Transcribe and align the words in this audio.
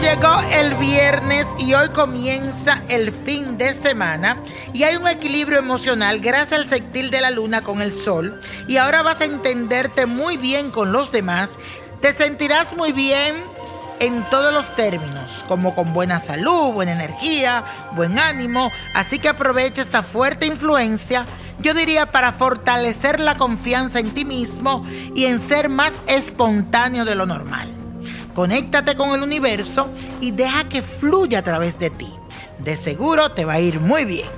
Llegó 0.00 0.40
el 0.52 0.74
viernes 0.74 1.46
y 1.58 1.74
hoy 1.74 1.88
comienza 1.88 2.82
el 2.88 3.10
fin 3.10 3.56
de 3.58 3.74
semana 3.74 4.36
y 4.72 4.82
hay 4.82 4.96
un 4.96 5.08
equilibrio 5.08 5.58
emocional 5.58 6.20
gracias 6.20 6.60
al 6.60 6.68
sextil 6.68 7.10
de 7.10 7.20
la 7.20 7.30
luna 7.30 7.62
con 7.62 7.80
el 7.80 7.94
sol 7.94 8.40
y 8.68 8.76
ahora 8.76 9.02
vas 9.02 9.20
a 9.20 9.24
entenderte 9.24 10.06
muy 10.06 10.36
bien 10.36 10.70
con 10.70 10.92
los 10.92 11.10
demás, 11.10 11.50
te 12.00 12.12
sentirás 12.12 12.76
muy 12.76 12.92
bien 12.92 13.36
en 14.00 14.22
todos 14.30 14.52
los 14.52 14.74
términos, 14.76 15.44
como 15.48 15.74
con 15.74 15.92
buena 15.92 16.20
salud, 16.20 16.72
buena 16.72 16.92
energía, 16.92 17.64
buen 17.92 18.18
ánimo, 18.18 18.70
así 18.94 19.18
que 19.18 19.28
aprovecha 19.28 19.82
esta 19.82 20.02
fuerte 20.02 20.46
influencia, 20.46 21.24
yo 21.60 21.72
diría 21.74 22.10
para 22.10 22.32
fortalecer 22.32 23.20
la 23.20 23.36
confianza 23.36 24.00
en 24.00 24.10
ti 24.10 24.24
mismo 24.24 24.86
y 25.14 25.26
en 25.26 25.40
ser 25.48 25.68
más 25.68 25.92
espontáneo 26.06 27.04
de 27.04 27.14
lo 27.14 27.26
normal. 27.26 27.83
Conéctate 28.34 28.96
con 28.96 29.10
el 29.10 29.22
universo 29.22 29.88
y 30.20 30.32
deja 30.32 30.68
que 30.68 30.82
fluya 30.82 31.38
a 31.38 31.42
través 31.42 31.78
de 31.78 31.90
ti. 31.90 32.12
De 32.58 32.76
seguro 32.76 33.30
te 33.32 33.44
va 33.44 33.54
a 33.54 33.60
ir 33.60 33.80
muy 33.80 34.04
bien. 34.04 34.28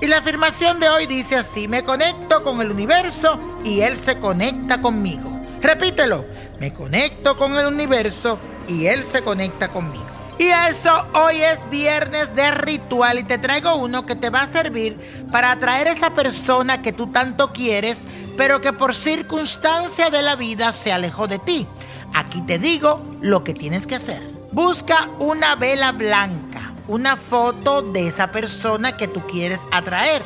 Y 0.00 0.06
la 0.06 0.18
afirmación 0.18 0.80
de 0.80 0.88
hoy 0.88 1.06
dice 1.06 1.36
así, 1.36 1.68
me 1.68 1.84
conecto 1.84 2.42
con 2.42 2.60
el 2.60 2.70
universo 2.70 3.38
y 3.64 3.80
él 3.80 3.96
se 3.96 4.18
conecta 4.18 4.80
conmigo. 4.80 5.30
Repítelo, 5.60 6.24
me 6.58 6.72
conecto 6.72 7.36
con 7.36 7.56
el 7.56 7.66
universo 7.66 8.38
y 8.66 8.86
él 8.86 9.04
se 9.04 9.22
conecta 9.22 9.68
conmigo. 9.68 10.06
Y 10.38 10.48
eso, 10.48 10.90
hoy 11.12 11.42
es 11.42 11.68
viernes 11.68 12.34
de 12.34 12.50
ritual 12.50 13.18
y 13.18 13.24
te 13.24 13.36
traigo 13.36 13.74
uno 13.74 14.06
que 14.06 14.16
te 14.16 14.30
va 14.30 14.42
a 14.42 14.46
servir 14.46 15.26
para 15.30 15.52
atraer 15.52 15.88
a 15.88 15.92
esa 15.92 16.14
persona 16.14 16.80
que 16.80 16.94
tú 16.94 17.08
tanto 17.08 17.52
quieres, 17.52 18.06
pero 18.38 18.62
que 18.62 18.72
por 18.72 18.94
circunstancia 18.94 20.08
de 20.08 20.22
la 20.22 20.36
vida 20.36 20.72
se 20.72 20.92
alejó 20.92 21.28
de 21.28 21.40
ti. 21.40 21.66
Aquí 22.14 22.42
te 22.42 22.58
digo 22.58 23.00
lo 23.20 23.44
que 23.44 23.54
tienes 23.54 23.86
que 23.86 23.96
hacer. 23.96 24.22
Busca 24.52 25.08
una 25.18 25.54
vela 25.54 25.92
blanca, 25.92 26.72
una 26.88 27.16
foto 27.16 27.82
de 27.82 28.08
esa 28.08 28.32
persona 28.32 28.96
que 28.96 29.06
tú 29.06 29.20
quieres 29.20 29.60
atraer, 29.70 30.22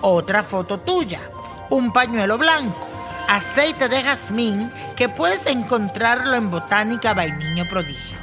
otra 0.00 0.44
foto 0.44 0.78
tuya, 0.78 1.28
un 1.70 1.92
pañuelo 1.92 2.38
blanco, 2.38 2.86
aceite 3.28 3.88
de 3.88 4.02
jazmín 4.02 4.70
que 4.96 5.08
puedes 5.08 5.44
encontrarlo 5.46 6.36
en 6.36 6.50
Botánica 6.50 7.14
Vainiño 7.14 7.68
Prodigio. 7.68 8.18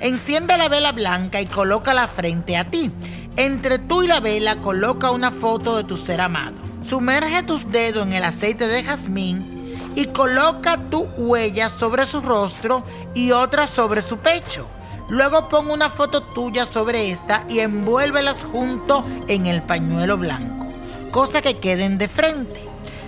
Enciende 0.00 0.56
la 0.56 0.68
vela 0.68 0.92
blanca 0.92 1.40
y 1.40 1.46
colócala 1.46 2.06
frente 2.06 2.56
a 2.56 2.64
ti. 2.64 2.90
Entre 3.36 3.78
tú 3.78 4.04
y 4.04 4.06
la 4.06 4.20
vela 4.20 4.56
coloca 4.56 5.10
una 5.10 5.30
foto 5.30 5.76
de 5.76 5.84
tu 5.84 5.96
ser 5.96 6.20
amado. 6.20 6.56
Sumerge 6.82 7.42
tus 7.42 7.68
dedos 7.68 8.06
en 8.06 8.14
el 8.14 8.24
aceite 8.24 8.68
de 8.68 8.82
jazmín 8.82 9.57
y 9.98 10.06
coloca 10.06 10.78
tu 10.90 11.08
huella 11.16 11.68
sobre 11.68 12.06
su 12.06 12.20
rostro 12.20 12.84
y 13.14 13.32
otra 13.32 13.66
sobre 13.66 14.00
su 14.00 14.18
pecho. 14.18 14.64
Luego 15.08 15.48
pon 15.48 15.72
una 15.72 15.90
foto 15.90 16.22
tuya 16.22 16.66
sobre 16.66 17.10
esta 17.10 17.42
y 17.48 17.58
envuélvelas 17.58 18.44
junto 18.44 19.04
en 19.26 19.46
el 19.46 19.60
pañuelo 19.60 20.16
blanco, 20.16 20.68
cosa 21.10 21.42
que 21.42 21.58
queden 21.58 21.98
de 21.98 22.06
frente. 22.06 22.64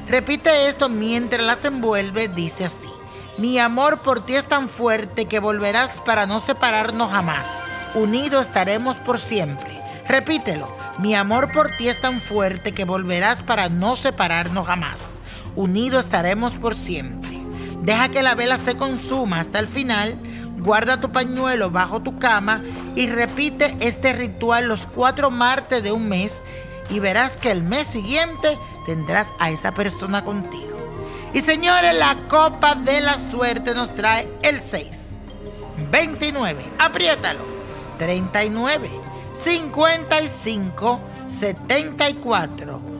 Repite 0.09 0.67
esto 0.67 0.89
mientras 0.89 1.45
las 1.45 1.65
envuelve, 1.65 2.27
dice 2.27 2.65
así. 2.65 2.91
Mi 3.39 3.61
amor 3.61 3.99
por 3.99 4.27
ti 4.27 4.35
es 4.35 4.49
tan 4.49 4.69
fuerte 4.69 5.27
que 5.27 5.39
volverás 5.39 5.93
para 6.05 6.27
no 6.27 6.41
separarnos 6.41 7.13
jamás. 7.13 7.47
Unidos 7.95 8.49
estaremos 8.49 8.97
por 8.97 9.21
siempre. 9.21 9.81
Repítelo. 10.09 10.67
Mi 10.99 11.15
amor 11.15 11.53
por 11.53 11.77
ti 11.77 11.89
es 11.89 12.01
tan 12.01 12.21
fuerte 12.21 12.73
que 12.73 12.85
volverás 12.85 13.45
para 13.45 13.69
no 13.69 13.95
separarnos 13.95 14.67
jamás 14.67 15.10
unidos 15.57 16.05
estaremos 16.05 16.55
por 16.57 16.75
siempre. 16.75 17.39
Deja 17.83 18.09
que 18.11 18.23
la 18.23 18.35
vela 18.35 18.59
se 18.59 18.77
consuma 18.77 19.41
hasta 19.41 19.59
el 19.59 19.67
final, 19.67 20.17
guarda 20.59 21.01
tu 21.01 21.11
pañuelo 21.11 21.71
bajo 21.71 22.01
tu 22.01 22.19
cama 22.19 22.61
y 22.95 23.07
repite 23.07 23.77
este 23.81 24.13
ritual 24.13 24.69
los 24.69 24.87
cuatro 24.87 25.31
martes 25.31 25.83
de 25.83 25.93
un 25.93 26.09
mes 26.09 26.33
y 26.91 26.99
verás 26.99 27.37
que 27.37 27.51
el 27.51 27.63
mes 27.63 27.87
siguiente 27.87 28.59
tendrás 28.87 29.29
a 29.39 29.51
esa 29.51 29.73
persona 29.73 30.25
contigo. 30.25 30.79
Y 31.33 31.41
señores, 31.41 31.97
la 31.97 32.17
copa 32.29 32.75
de 32.75 33.01
la 33.01 33.19
suerte 33.31 33.75
nos 33.75 33.95
trae 33.95 34.29
el 34.43 34.61
6, 34.61 34.87
29, 35.91 36.63
apriétalo, 36.79 37.41
39, 37.99 38.91
55, 39.35 41.01
74. 41.29 43.00